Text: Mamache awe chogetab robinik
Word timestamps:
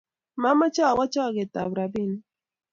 Mamache 0.41 0.81
awe 0.89 1.05
chogetab 1.13 1.71
robinik 1.77 2.23